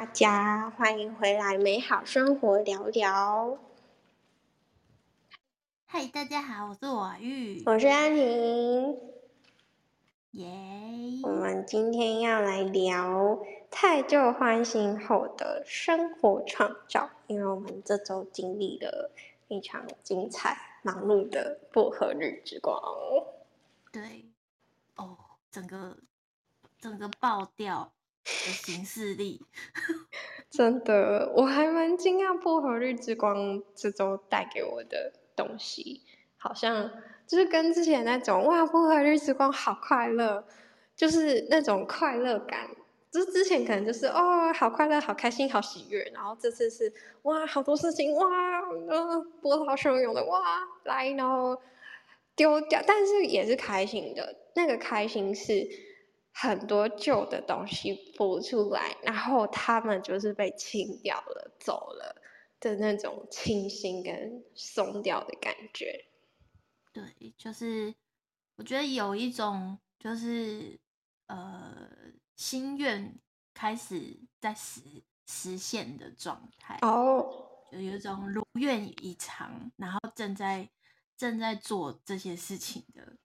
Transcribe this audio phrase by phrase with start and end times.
[0.00, 3.58] 大家，欢迎回来，美好生活聊聊。
[5.84, 8.96] 嗨，大家好，我是瓦玉，我是安婷，
[10.30, 10.48] 耶。
[11.22, 13.40] 我们今天要来聊
[13.70, 19.10] 太旧换新后的生活创造，因为我们这周经历了
[19.48, 22.80] 非常精彩、忙碌的薄荷绿之光。
[23.92, 24.24] 对，
[24.96, 25.18] 哦，
[25.50, 25.98] 整个
[26.80, 27.92] 整个爆掉
[28.24, 29.44] 的行事历，
[30.50, 35.12] 真的，我还蛮惊讶薄荷绿之光这周带给我的。
[35.36, 36.02] 东西
[36.36, 36.90] 好像
[37.26, 40.44] 就是跟之前那种哇，薄荷绿之光好快乐，
[40.94, 42.68] 就是那种快乐感。
[43.10, 46.10] 就是之前可能就是哦，好快乐，好开心，好喜悦。
[46.12, 46.92] 然后这次是
[47.22, 48.26] 哇，好多事情哇，
[48.90, 50.42] 呃，波涛汹涌的哇
[50.84, 51.58] 来，然后
[52.36, 54.36] 丢掉，但是也是开心的。
[54.54, 55.66] 那个开心是
[56.32, 62.16] 很多旧的东西浮出来，然后他们就是被清掉了，走了。
[62.60, 66.04] 的那种清新跟松掉的感觉，
[66.92, 67.94] 对，就是
[68.56, 70.78] 我觉得有一种就是
[71.28, 71.88] 呃
[72.36, 73.18] 心愿
[73.54, 74.82] 开始在实
[75.26, 80.68] 实现的状态哦，就有一种如愿以偿，然后正在
[81.16, 83.16] 正在做这些事情的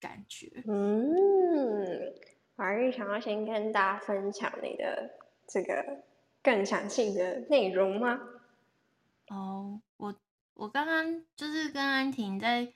[0.00, 0.50] 感觉。
[0.66, 2.14] 嗯，
[2.58, 5.14] 我还是想要先跟大家分享你的
[5.46, 6.02] 这个
[6.42, 8.18] 更详细的内容吗？
[9.28, 10.12] 哦，我
[10.54, 12.72] 我刚刚就是跟安婷在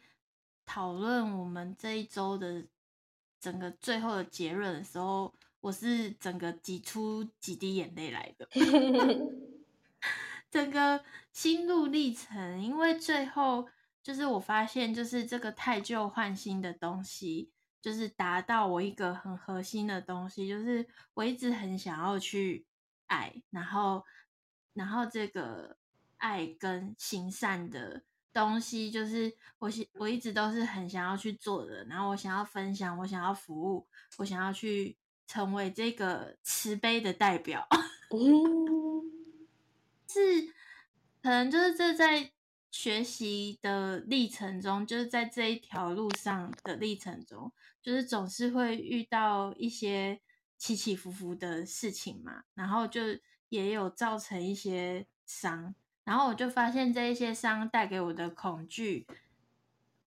[0.64, 2.64] 讨论我们这一周的
[3.40, 8.48] 整个最后的结论的时候，我是整个挤出几滴眼泪来的，
[10.48, 13.68] 整个心路历程，因为最后
[14.00, 17.50] 就是我发现，就是这个太旧换新的东西，
[17.82, 22.64] 就是达到我一个很核心的东西，就是我一直很想要去
[23.08, 24.02] 爱，然后
[24.72, 25.76] 然后这个。
[26.22, 28.00] 爱跟行善的
[28.32, 31.84] 东西，就是我我一直都是很想要去做的。
[31.86, 33.84] 然后我想要分享，我想要服务，
[34.18, 37.66] 我想要去成为这个慈悲的代表。
[38.10, 39.02] 嗯，
[40.06, 40.20] 是
[41.20, 42.30] 可能就是这在
[42.72, 47.52] 学习的历程中，就是在这一条路上的历程中，
[47.82, 50.20] 就是总是会遇到一些
[50.56, 52.42] 起起伏伏的事情嘛。
[52.54, 53.00] 然后就
[53.50, 55.74] 也有造成一些伤。
[56.04, 59.06] 然后我就发现这一些伤带给我的恐惧，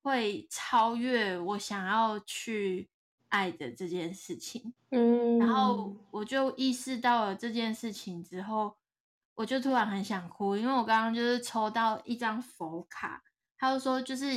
[0.02, 2.90] 会超越我想要去
[3.30, 4.74] 爱的这件事情。
[4.90, 8.76] 嗯，然后我就意识到了这件事情之后，
[9.36, 13.24] 我就突然很想哭，因为我刚刚就是抽到一张佛卡，
[13.58, 14.28] 他就说就是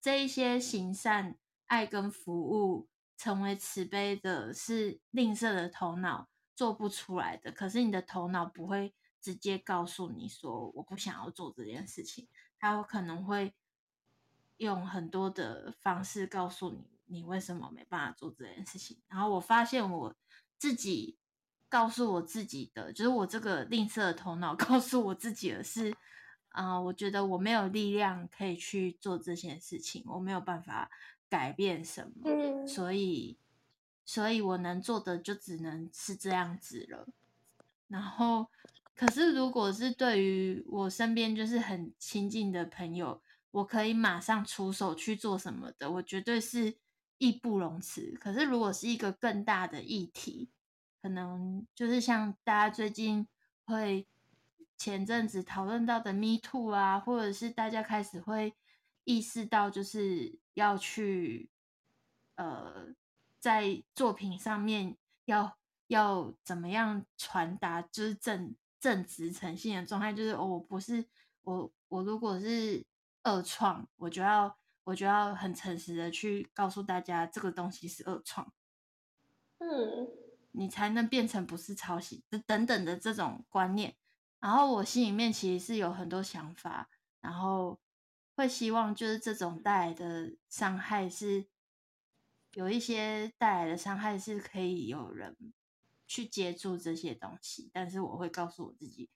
[0.00, 1.36] 这一些行善、
[1.66, 7.50] 爱跟服务，成为慈悲的，是吝啬的头脑做不出来的。
[7.50, 8.94] 可是你的头脑不会。
[9.20, 13.52] 直接告诉你说我不想要做这件事情，他有可能会
[14.58, 19.02] 用很多的方式告诉你你为什么没办法做这件事情。
[19.08, 20.14] 然后我发现我
[20.56, 21.18] 自己
[21.68, 25.90] 告诉我自己的，就是我这个吝啬的头脑 告诉我自己的是，
[26.48, 30.90] 啊、呃，我觉得我没有力量可以去做这件事情，我没有办法
[31.28, 33.36] 改变什么，所以，
[34.04, 37.06] 所以我能做的就只能是这样子了。
[37.88, 38.46] 然后。
[39.00, 46.74] 可是，如果是对于我身边就是很亲近的朋友，我可以马上出手去做什么的，我绝对是
[47.18, 48.12] 义不容辞。
[48.20, 50.48] 可是，如果是一个更大的议题，
[51.02, 53.26] 可能就是像大家最近
[53.64, 54.06] 会
[54.76, 58.54] 前阵子讨论到的 Me Too 啊，或者是大家开始会
[59.04, 61.50] 意识到，就是要去
[62.36, 62.94] 呃，
[63.38, 68.54] 在作品上面要要怎么样传达，就是正。
[68.80, 71.04] 正直诚信的状态，就是，我不是
[71.42, 72.86] 我，我如果是
[73.24, 78.52] 二创，我就要我就要很诚实的去告诉大家，这个东西是二创，
[79.58, 80.06] 嗯，
[80.58, 83.94] 你才能变成不是抄袭，等等的这种观念。
[84.40, 86.90] 然后我心里面其实是有很多想法，
[87.20, 87.80] 然后
[88.34, 91.46] 会希望就是这种带来的伤害是
[92.52, 95.36] 有一些带来的伤害是可以有人。
[96.10, 99.10] 去接触这些东西，但是我会告诉我自己，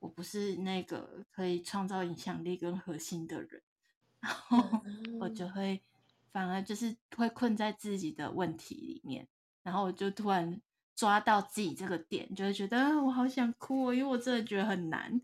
[0.00, 3.62] 我不是那个可以创造影响力跟核心的人，
[4.18, 4.58] 然后
[5.20, 5.80] 我就会
[6.32, 9.28] 反而就是会困在自己的问题里面，
[9.62, 10.60] 然后我就突然
[10.94, 15.20] 抓到自己这个点，就会觉得啊，我好想哭哦，因为我真的觉得很难，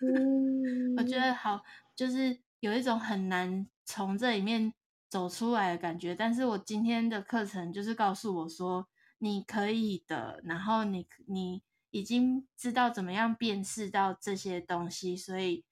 [0.96, 1.62] 我觉得好
[1.94, 4.72] 就是有一种很难从这里面
[5.08, 8.88] 走出来的感觉，但是我今天的课程就是告诉我说。
[9.20, 11.60] 你可以的，然后你你
[11.90, 15.64] 已经知道怎么样辨识到这些东西，所以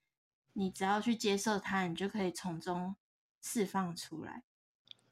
[0.55, 2.97] 你只要去接受它，你就可以从中
[3.41, 4.43] 释放出来。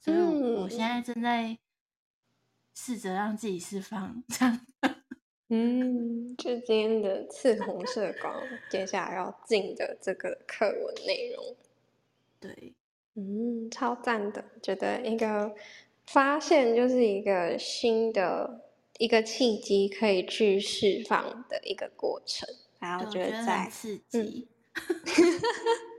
[0.01, 1.57] 所以我现在正在
[2.75, 4.61] 试着让自己释放这样。
[5.49, 11.57] 嗯，就今天的赤红色光，接下来要进的这个课文内容。
[12.41, 12.73] 对，
[13.15, 15.55] 嗯，超赞的，觉得一个
[16.07, 18.63] 发现就是一个新的
[18.99, 22.49] 一个契机，可以去释放的一个过程。
[22.81, 24.83] 然后觉得在刺激，嗯、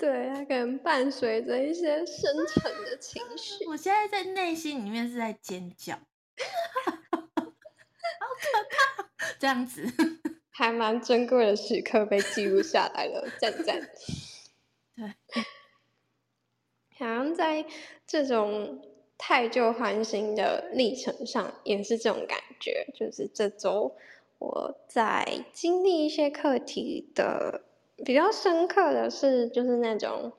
[0.00, 3.66] 对，它可能伴随着一些深沉的情绪。
[3.66, 5.94] 我现在在内心里面是在尖叫。
[5.94, 6.00] 好
[8.40, 9.04] 可怕
[9.38, 9.86] 这样子，
[10.50, 13.90] 还蛮珍贵的时刻被记录下来了，赞赞。
[14.96, 15.14] 对，
[16.98, 17.66] 好像在
[18.06, 18.82] 这种
[19.18, 22.86] 太旧换新的历程上，也是这种感觉。
[22.94, 23.94] 就是这周
[24.38, 27.64] 我在经历一些课题的
[28.04, 30.32] 比较深刻的是，就是那种，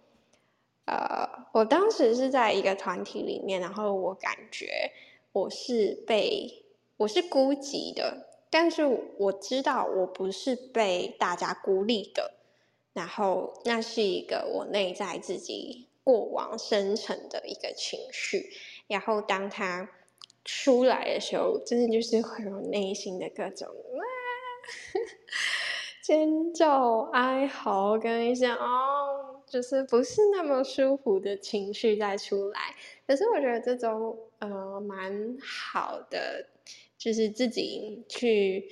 [0.86, 4.92] 呃，我当时是在一个团体里面，然后我感觉
[5.32, 6.66] 我是被
[6.98, 8.28] 我是孤寂的。
[8.54, 8.84] 但是
[9.18, 12.34] 我知道我不是被大家孤立的，
[12.92, 18.52] 然后那是一个我内在自己过往生成的一个情绪，
[18.88, 19.90] 然后当它
[20.44, 24.04] 出来的时候，真的就是会有内心的各种哇，
[26.12, 32.60] 尖叫、哀嚎跟一些哦，就是不是那么舒服的情绪再出来。
[33.08, 36.48] 可是我觉得这种呃蛮好的。
[36.98, 38.70] 就是自己去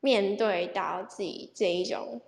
[0.00, 2.20] 面对到自己这一种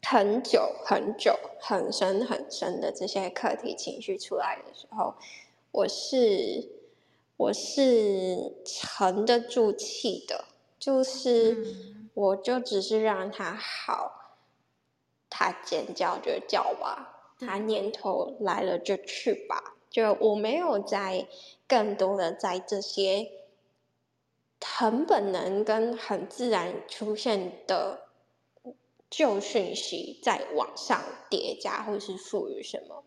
[0.00, 5.14] 很久很久很深很深的这些课题情绪出来的时候，
[5.72, 6.68] 我是
[7.36, 10.44] 我是沉得住气的，
[10.78, 11.74] 就是
[12.14, 14.38] 我就只是让他好，
[15.28, 21.26] 他尖叫就叫吧，他念头来了就去吧，就我没有在
[21.66, 23.30] 更多的在这些。
[24.62, 28.08] 很本能跟很自然出现的
[29.08, 33.02] 旧讯息，在往上叠加，或是赋予什么，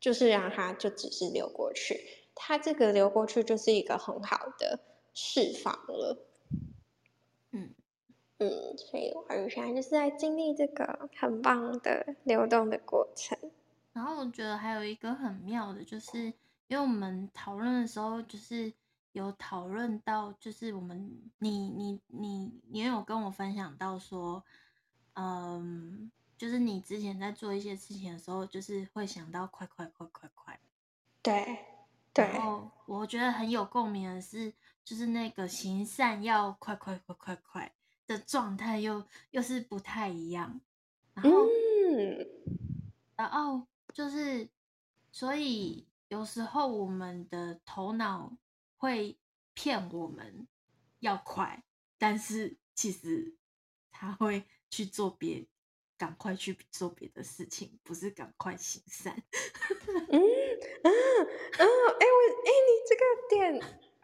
[0.00, 2.08] 就是让它就只是流过去。
[2.34, 4.80] 它这个流过去就是一个很好的
[5.12, 6.16] 释放了。
[8.48, 13.38] 嗯嗯，所以我现在就是在经历这个很棒的流动的过程。
[13.92, 16.18] 然后我觉得还有一个很妙的，就是
[16.66, 18.72] 因为我们讨论的时候，就是。
[19.14, 24.42] 有讨论到，就是我们你你你你有跟我分享到说，
[25.14, 30.58] 嗯，就是你之前在做一些事情的时候，就是会想到快快快快快，
[31.22, 31.58] 对
[32.12, 32.24] 对。
[32.24, 34.52] 然后我觉得很有共鸣的是，
[34.84, 37.72] 就是那个行善要快快快快快
[38.06, 40.60] 的状态，又又是不太一样。
[41.14, 42.26] 然后，嗯，
[43.16, 44.48] 然后就是，
[45.12, 48.36] 所以有时候我们的头脑。
[48.76, 49.16] 会
[49.54, 50.46] 骗我们
[50.98, 51.64] 要快，
[51.96, 53.34] 但是其实
[53.90, 55.46] 他会去做别，
[55.96, 59.16] 赶快去做别的事情，不是赶快行善。
[59.16, 60.20] 嗯嗯
[60.82, 60.92] 嗯，
[61.58, 63.58] 哎我哎你这个点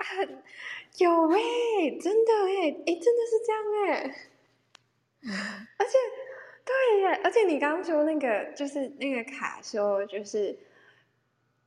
[0.04, 0.42] 很
[0.98, 1.38] 有哎、
[1.80, 4.16] 欸，真的哎哎真的是这样哎，
[5.22, 5.30] 嗯、
[5.78, 5.92] 而且
[6.64, 10.58] 对耶，而且你刚刚说那个就是那个卡说就是。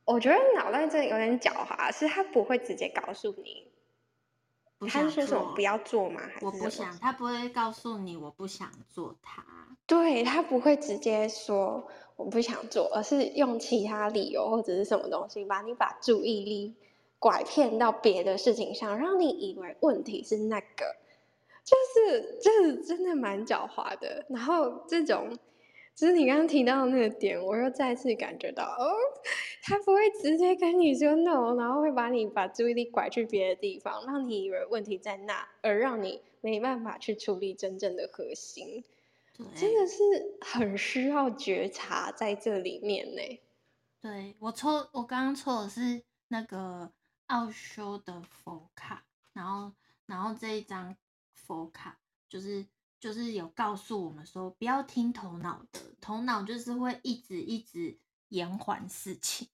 [0.06, 3.66] 我觉得脑袋真的有点狡猾，是他不会直接告诉你，
[4.86, 6.20] 他是说什么不要做吗？
[6.30, 9.42] 还是我不想，他不会告诉你我不想做他。
[9.86, 16.74] 对，他不会直接说我不想做，而是用其他理由或者是什么东西把你把注意力
[17.24, 20.94] 拐骗到别的事情上，让你以为问题是那个，
[21.64, 24.26] 就是就是真的蛮狡猾的。
[24.28, 25.34] 然后这种。
[25.96, 28.90] 只是你刚刚提到的那个点，我又再次感觉到，哦，
[29.62, 38.82] 他不会直接跟你说 no，然后会把你把注意力拐去别的地方，让你以为问题在那，而让你没办法去处理真正的核心。
[39.54, 43.22] 真的是很需要觉察在这里面呢。
[44.02, 46.90] 对，我抽，我刚刚抽的是那个
[47.34, 49.72] 奥修的佛卡，然后，
[50.06, 50.96] 然后这一张
[51.32, 51.98] 佛卡
[52.28, 52.64] 就是。
[53.00, 57.98] 就是有告诉我们说，不要听头脑的，头脑就是会一直一直
[58.30, 59.46] 延缓事情，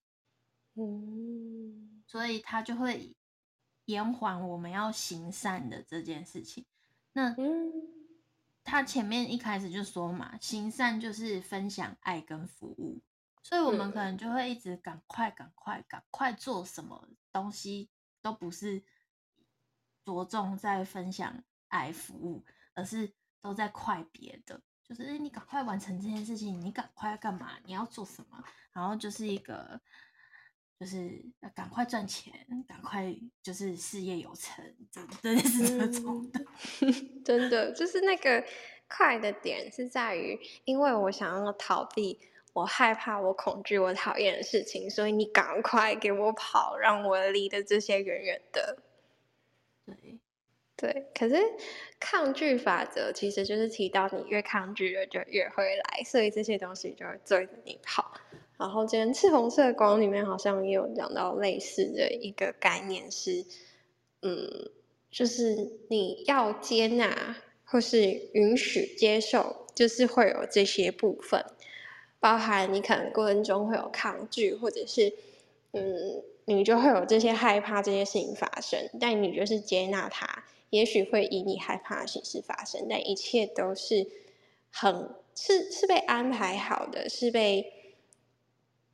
[0.74, 3.16] 嗯，所以他就会
[3.86, 6.64] 延缓我们要行善的这件事情。
[7.12, 7.34] 那
[8.62, 13.00] 他前面一开始就说嘛，行善就是分享爱跟服务，
[13.42, 17.88] 所以我们可能就会一直赶快赶快赶快做什么东西，
[18.20, 18.84] 都不是
[20.04, 22.44] 着重在分享爱服务，
[22.74, 27.58] 而是都在快别的，就是诶你赶快完成这件事情，你赶快要干嘛？
[27.64, 28.44] 你要做什么？
[28.72, 29.80] 然后就是一个，
[30.78, 36.44] 就是要赶快赚钱，赶快就是事业有成，真的是这种的，
[36.82, 38.44] 嗯、真的就是那个
[38.86, 42.20] 快的点是在于，因为我想要逃避。
[42.52, 48.78] 我害怕，我恐惧，我讨厌的事情，所以你赶快给我跑，让我离的这些远远的。
[49.86, 49.94] 对，
[50.76, 51.06] 对。
[51.14, 51.36] 可是
[52.00, 58.12] 抗拒法则其实就是提到，你越抗拒了，就越会来，所以这些东西就会追着你跑。
[58.58, 63.44] 然后今天赤红色光里面好像也有讲到类似的一个概念是，
[64.22, 64.70] 嗯，
[65.10, 65.54] 就是
[65.88, 68.00] 你要接纳或是
[68.34, 71.42] 允许接受，就是会有这些部分。
[72.20, 75.10] 包含你可能过程中会有抗拒，或者是，
[75.72, 84.06] 嗯，你就会有这些害怕这些事情发生，但你就是接纳它，也许会以你害怕的形式发生，但一切都是
[84.70, 87.72] 很是是被安排好的，是被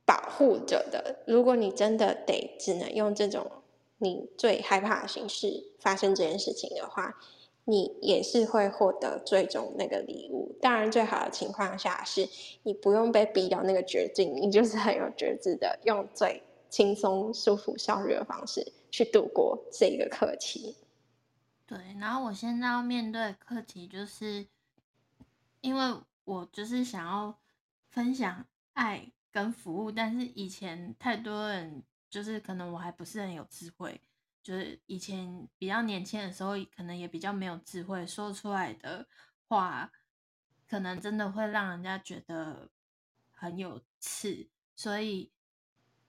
[0.05, 1.25] 保护着的。
[1.27, 3.51] 如果你真的得只能用这种
[3.99, 7.21] 你最害怕的形式发生这件事情的话。
[7.69, 10.57] 你也是会获得最终那个礼物。
[10.63, 12.29] 当然，最好的情况下是
[12.63, 20.77] 你不用被逼到那个绝境，你就是很有觉知的，用最轻松、舒服、效率的方式去度过这个课题。
[21.67, 24.47] 对，然后我现在要面对课题，就是
[25.61, 27.37] 因为我就是想要
[27.91, 34.01] 分享爱跟服务，但是以前太多人就是可能我还不是很有智慧。
[34.47, 39.09] 就是以前比较年轻的时候，可能也比较没有智慧，说出来的
[39.49, 39.91] 话，
[40.69, 42.71] 可能真的会让人家觉得
[43.33, 45.33] 很有刺，所以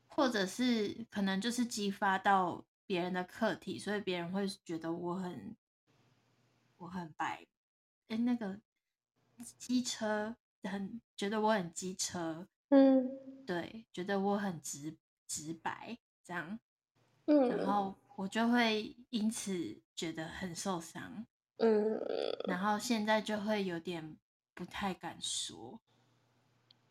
[0.06, 5.56] 或者是可能就是激发到别人的课题，所以别人会觉得我很
[6.78, 7.48] 我很白，
[8.10, 8.60] 哎，那个
[9.58, 13.10] 机车很觉得我很机车，嗯，
[13.48, 16.60] 对，觉得我很直直白这样，
[17.26, 17.66] 嗯，然。
[17.66, 17.98] 后。
[18.18, 21.26] 我就会因此觉得很受伤，
[21.58, 22.02] 嗯，
[22.48, 24.18] 然后现在就会有点
[24.56, 25.80] 不太敢说，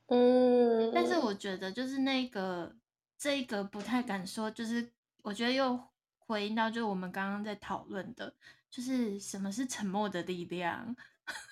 [0.07, 2.77] 嗯，但是我觉得就是那个
[3.19, 4.93] 这个不太敢说，就是
[5.23, 5.79] 我觉得又
[6.21, 8.33] 回应到就是我们刚刚在讨论的，
[8.71, 10.95] 就是什么是沉默的力量，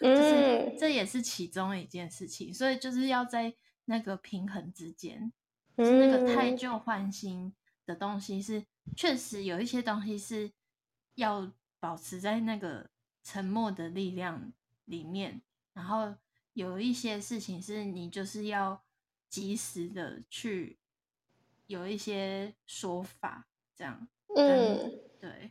[0.01, 0.55] 就是。
[0.79, 3.55] 这也是其中一件事情，所以就是要在
[3.87, 5.33] 那个平衡之间，
[5.77, 7.53] 就是那个太旧换新
[7.87, 8.65] 的东西是。
[8.95, 10.53] 确实有一些东西是
[11.15, 11.51] 要
[11.81, 12.91] 保持在那个
[13.23, 14.53] 沉默的力量
[14.85, 15.41] 里面，
[15.73, 16.15] 然后
[16.53, 18.83] 有一些事情是你就是要
[19.31, 20.77] 及时的去
[21.67, 24.07] 有一些说法，这样。
[24.37, 25.51] 嗯，对，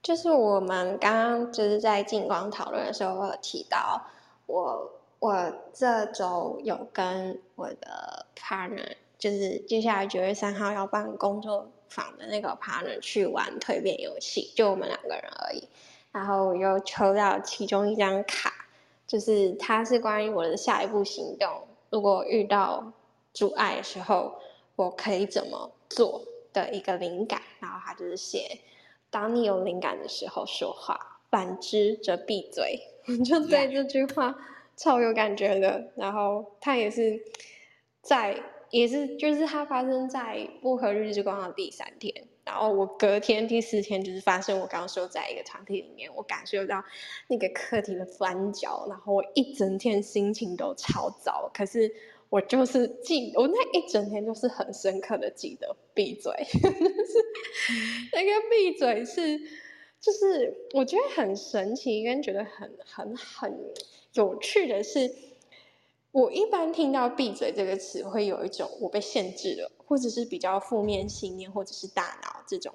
[0.00, 4.06] 就是我们刚刚就是在进光讨论的时候，我有提到
[4.46, 11.70] 我我这周有跟我的 partner，就是接下来九月三号要办工作。
[11.90, 15.68] 坊的那个 partner 去玩蜕变游戏，就我们两个人而已。
[16.12, 18.68] 然后我又抽到其中一张卡，
[19.08, 21.66] 就是它是关于我的下一步行动。
[21.90, 22.92] 如果遇到
[23.34, 24.40] 阻碍的时候，
[24.76, 26.22] 我可以怎么做
[26.52, 27.42] 的一个灵感。
[27.58, 28.60] 然后它就是写：
[29.10, 32.80] 当你有灵感的时候说话，反之则闭嘴。
[33.08, 34.32] 我 就对这句话
[34.76, 35.90] 超有感觉的。
[35.96, 37.20] 然后它也是
[38.00, 38.40] 在。
[38.70, 46.84] 也是，就是它发生在不合日之光的第三天，然后我隔天第四天就是发生我刚刚说在一个团体里面，我感受到
[47.28, 51.92] 那个课题的翻搅，然后我一整天心情都超糟，可是
[52.28, 56.32] 我就是记，我那一整天就是很深刻的记得闭嘴，
[58.12, 59.36] 那个闭嘴是，
[60.00, 63.58] 就是我觉得很神奇，跟觉得很很很
[64.12, 65.29] 有趣的是。
[66.12, 72.74] 我一般听到“闭嘴”这个词，会有一种我被限制了，或者是比较负面信念，或者是大脑这种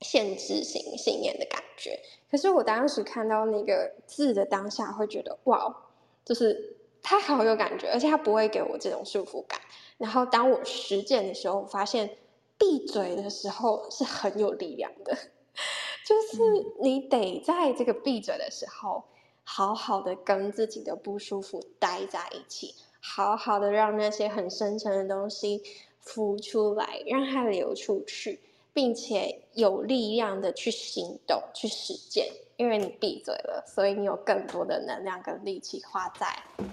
[0.00, 2.00] 限制性信念的感觉。
[2.30, 5.76] 可是我当时看到那个字的当下，会觉得哇，
[6.24, 9.60] 就是它好有感觉，而且它不会给我这种束缚感。
[9.98, 12.16] 然后当我实践的时候，我发现
[12.56, 15.14] 闭嘴的时候是很有力量的，
[16.06, 19.04] 就是你得在这个闭嘴的时候。
[19.50, 25.62] 好好的跟自己的不舒服待在一起，好好的让那些很深沉的东西
[26.00, 28.40] 浮出来，让它流出去，
[28.74, 32.30] 并且有力量的去行动、去实践。
[32.58, 36.26] 因为你闭嘴了，所以你有更多的能量跟力气花在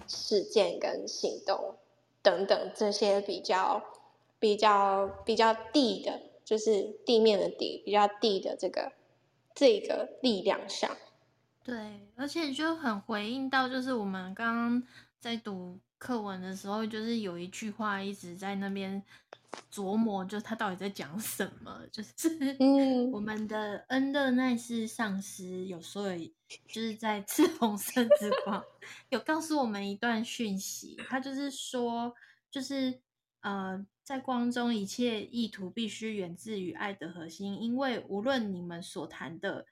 [0.06, 1.76] 实践跟行动
[2.22, 3.82] 等等这些比较、
[4.38, 8.92] 比较、比较地的，就是地面的地比较地的这个
[9.56, 10.90] 这个力量上。
[11.66, 14.84] 对，而且就很回应到，就是我们刚刚
[15.20, 19.02] 在读课文的时候，就是有一句话一直在那边
[19.74, 21.82] 琢磨，就他到底在讲什么？
[21.92, 22.12] 就是
[23.12, 26.16] 我们的恩德奈斯上师有说，
[26.68, 28.64] 就是在赤 红色之光
[29.10, 32.14] 有告诉我们一段讯息，他就是说，
[32.52, 33.00] 就是
[33.42, 39.66] 呃，在光中一切意图必须源自于爱的核心，因为无论你们所谈的。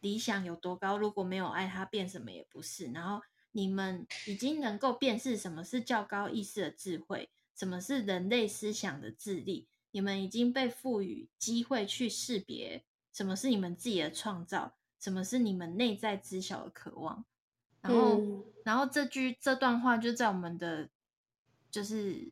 [0.00, 0.96] 理想有多高？
[0.96, 2.86] 如果没有爱，它变什么也不是。
[2.92, 3.20] 然后
[3.52, 9.66] 你们已经能够辨识什么是较高意识的智慧，什么是人类思想的智力。
[9.90, 17.24] 你们已经被赋予机会去识别什么是你们自己的创造，什么是你们内在知晓的渴望。
[17.80, 20.88] 然后，嗯、然后这句这段话就在我们的
[21.70, 22.30] 就是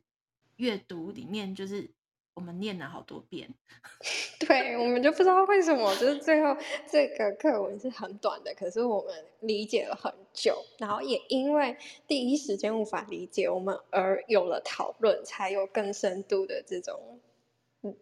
[0.55, 1.96] 阅读里面，就是。
[2.37, 3.51] 我们念了好多遍，
[4.47, 6.55] 对，我们就不知道为什么，就是最后
[6.87, 11.75] 这个课文是很短的，可是我们理解了很久，然后也因为
[12.05, 17.19] 第一时间无法理解我们而有了讨论，才有更深度的这种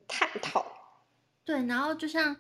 [0.06, 0.66] 探讨。
[1.46, 2.36] 对，然后就像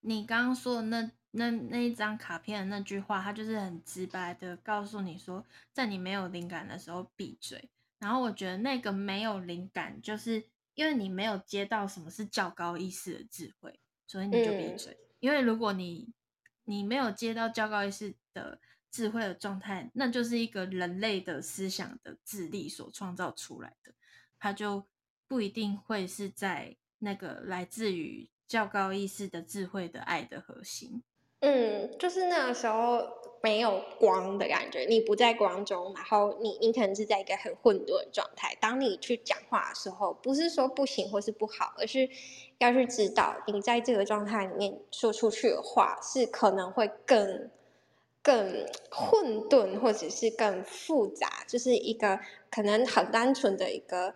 [0.00, 7.68] 你刚刚说的那那那一张卡片的那句话，它就是很直白的告诉你说，在你没有灵感的时候闭嘴。
[7.98, 10.42] 然后我觉得那个没有灵感就是。
[10.74, 14.92] 因为你没有接到什么是较高意识的智慧，所以你就闭嘴。
[14.92, 16.12] 嗯、因为如果你
[16.64, 18.58] 你没有接到较高意识的
[18.90, 23.92] 智慧的状态，那就是一个人类的思想的智力所创造出来的，
[24.38, 24.86] 它就
[25.26, 31.02] 不一定会是在那个来自于较高意识的智慧的爱的核心。
[31.40, 33.23] 嗯，就是那个时候。
[33.44, 38.56] 没有光的感觉，你不在光中，然后你你可能是在一个很混沌的状态。
[38.58, 42.08] 当你去讲话的时候，不是说不行或是不好，而是
[42.56, 47.50] 要去知道你在这个状态里面说出去的话是可能会更
[48.22, 52.18] 更混沌，或者是更复杂，就是一个
[52.50, 54.14] 可能很单纯的一个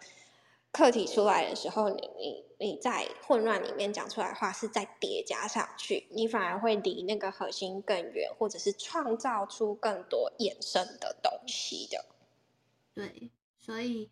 [0.72, 2.47] 课题出来的时候，你你。
[2.60, 12.04] 你在混乱里面讲出来的话是再叠加上去，你反而会离那个核心更远，或者是创造出更多衍生的东西的。
[12.92, 14.10] 对，所以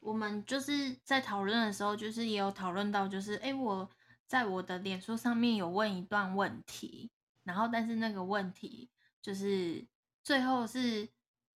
[0.00, 3.88] 我们就是在讨论的时候，就是也有讨论到，就是哎，我
[4.26, 7.08] 在我的脸书上面有问一段问题，
[7.44, 8.90] 然后但是那个问题
[9.22, 9.86] 就是
[10.24, 11.08] 最后是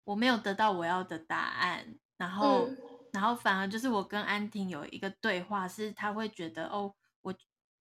[0.05, 2.69] 我没有得到我要的答案，然后。
[2.69, 2.79] 嗯
[3.13, 7.35] 然后反而就是我跟安婷有一个对话，是她会觉得哦，我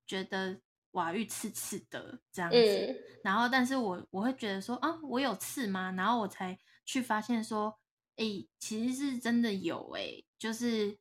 [0.06, 0.60] 觉得
[0.92, 5.92] 瓦玉刺刺的这样子，嗯、然后但是我我会觉得说啊，我有刺吗？
[5.92, 7.80] 然后我才去发现说，
[8.16, 8.26] 哎，
[8.60, 10.98] 其实是真的有哎，就是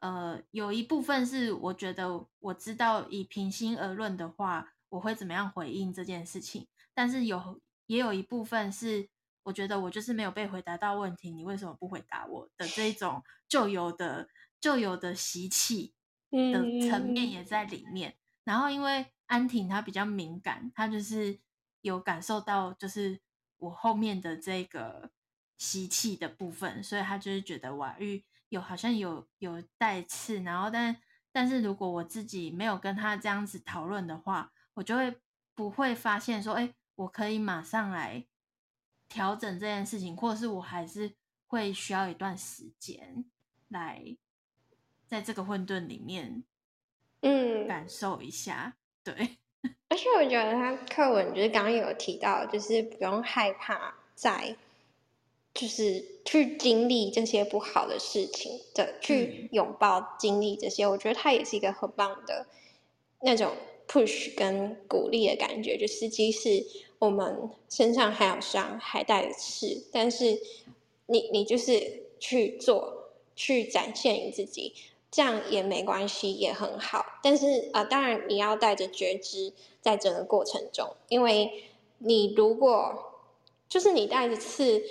[0.00, 9.08] 呃，有一部分是我觉得我知道以平心而论的话，我会怎么样回应这件事情，但是有也有一部分是。
[9.48, 14.28] 我觉得我就是没有被回答到问题，你为什么不回答我的这一种旧有的
[14.60, 15.94] 旧有的习气
[16.30, 18.10] 的层面也在里面。
[18.10, 21.40] 嗯、然后因为安婷她比较敏感，她就是
[21.80, 23.22] 有感受到就是
[23.56, 25.10] 我后面的这个
[25.56, 30.42] 习气的部分，所以她就是觉得瓦玉有好像有有带刺。
[30.42, 30.94] 然后但
[31.32, 35.18] 但是如果我自己没有跟她这样子讨论的话，我就会
[35.54, 38.26] 不会发现说，哎，我可以马上来。
[39.08, 41.12] 调整这件事情，或者是我还是
[41.46, 43.24] 会需要一段时间
[43.68, 44.16] 来
[45.06, 46.44] 在这个混沌里面，
[47.22, 48.76] 嗯，感受一下。
[49.04, 49.38] 嗯、对，
[49.88, 54.56] 而且我觉得他课文就是刚刚有提到，就是不用害怕在，
[55.54, 60.84] 就是去经历这些不好的事情的，去拥抱经历这些。
[60.84, 62.46] 嗯、我觉得他也是一个很棒的
[63.22, 66.62] 那种 push 跟鼓励的感觉，就是即使。
[66.98, 70.38] 我们身上还有伤，还带着刺，但是
[71.06, 74.74] 你你就是去做，去展现你自己，
[75.10, 77.04] 这样也没关系，也很好。
[77.22, 81.64] 但是啊、当然你要带着觉知，在整个过程中，因为
[81.98, 83.12] 你如果
[83.68, 84.82] 就是你带着刺，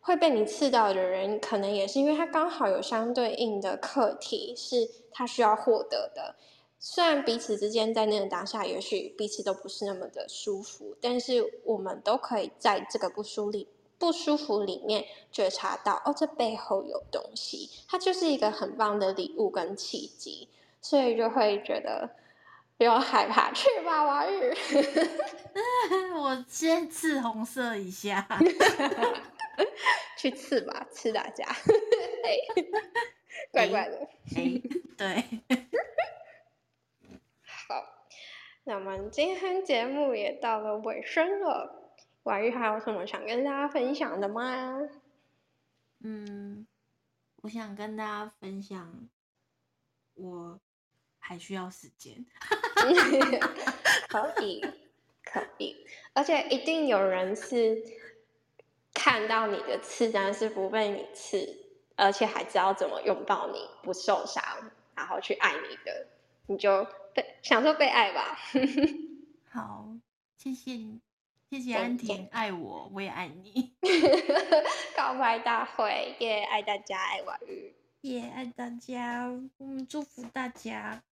[0.00, 6.34] 会被你刺到的人，可能也是因为他刚好有相对应的课题，是他需要获得的。
[6.84, 13.66] 虽然彼此之间在那个当下，也许彼此都不是那么的舒服，但是我们都可以在这个不舒服、
[13.98, 20.48] 不舒服里面觉察到，哦，这背后有东西，它就是一个很棒的礼物跟契机，
[20.80, 22.10] 所以就会觉得
[22.76, 24.52] 不要害怕，去吧，瓦遇。
[26.16, 28.26] 我先刺红色一下，
[30.18, 31.46] 去刺吧，刺大家，
[33.52, 33.96] 怪怪的，
[34.34, 34.62] 欸欸、
[34.96, 35.24] 对。
[38.64, 41.90] 好，那我们今天节目也到了尾声了，
[42.22, 44.78] 婉玉还有什么想跟大家分享的吗？
[46.04, 46.66] 嗯，
[47.42, 49.08] 我想跟大家分享，
[50.14, 50.60] 我
[51.18, 52.24] 还需要时间。
[54.08, 54.60] 可以，
[55.24, 57.82] 可以，而且一定有人是
[58.94, 64.42] 看到你的刺，但是不被你刺，而且还知道怎么拥抱你不受伤，
[64.94, 66.06] 然后去爱你的，
[66.46, 68.38] 你就被享受被爱吧。
[69.50, 69.88] 好，
[70.36, 71.00] 谢谢你，
[71.50, 73.72] 谢谢安婷，爱我，我也爱你。
[74.96, 76.48] 告白大会，耶、yeah！
[76.48, 77.72] 爱大家，爱婉諭，
[78.02, 78.32] 耶！
[78.34, 79.26] 爱大家，
[79.58, 81.02] 嗯，祝福大家。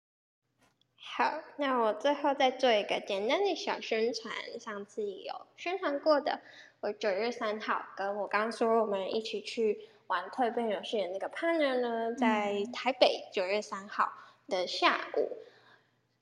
[1.02, 4.32] 好，那我最后再做一个简单的小宣传。
[4.60, 6.40] 上次有宣传过的，
[6.80, 14.12] 我九月三号跟我刚刚说我们一起去玩蜕变游戏的那个 partner 呢，在台北九月三号
[14.46, 15.38] 的下午，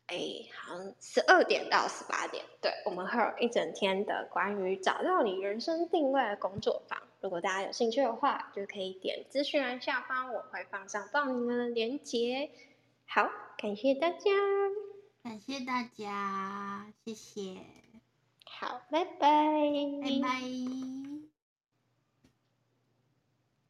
[0.09, 6.99] 哎、欸，好像十二点到十八点，对，我们会有一整天的关于找到你人生定位的工作坊。
[7.21, 12.51] 如果大家有兴趣的话，就可以点资讯栏下方，我会放上报名的链接。
[13.07, 14.31] 好，感谢大家，
[15.23, 17.57] 感谢大家，谢谢。
[18.47, 19.29] 好，拜拜，
[20.01, 21.17] 拜拜。